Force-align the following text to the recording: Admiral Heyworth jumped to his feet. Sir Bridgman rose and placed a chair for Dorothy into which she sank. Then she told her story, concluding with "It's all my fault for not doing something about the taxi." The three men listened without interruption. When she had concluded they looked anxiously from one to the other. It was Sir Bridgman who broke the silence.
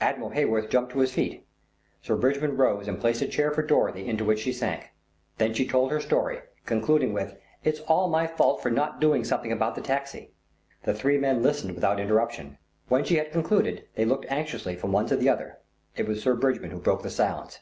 Admiral 0.00 0.30
Heyworth 0.30 0.70
jumped 0.70 0.92
to 0.92 1.00
his 1.00 1.12
feet. 1.14 1.44
Sir 2.02 2.14
Bridgman 2.14 2.56
rose 2.56 2.86
and 2.86 3.00
placed 3.00 3.20
a 3.20 3.26
chair 3.26 3.50
for 3.50 3.64
Dorothy 3.64 4.06
into 4.06 4.24
which 4.24 4.38
she 4.38 4.52
sank. 4.52 4.92
Then 5.38 5.52
she 5.54 5.66
told 5.66 5.90
her 5.90 5.98
story, 6.00 6.38
concluding 6.66 7.12
with 7.12 7.36
"It's 7.64 7.80
all 7.88 8.08
my 8.08 8.28
fault 8.28 8.62
for 8.62 8.70
not 8.70 9.00
doing 9.00 9.24
something 9.24 9.50
about 9.50 9.74
the 9.74 9.80
taxi." 9.80 10.30
The 10.84 10.94
three 10.94 11.18
men 11.18 11.42
listened 11.42 11.72
without 11.74 11.98
interruption. 11.98 12.58
When 12.86 13.02
she 13.02 13.16
had 13.16 13.32
concluded 13.32 13.88
they 13.96 14.04
looked 14.04 14.30
anxiously 14.30 14.76
from 14.76 14.92
one 14.92 15.06
to 15.06 15.16
the 15.16 15.28
other. 15.28 15.58
It 15.96 16.06
was 16.06 16.22
Sir 16.22 16.36
Bridgman 16.36 16.70
who 16.70 16.78
broke 16.78 17.02
the 17.02 17.10
silence. 17.10 17.58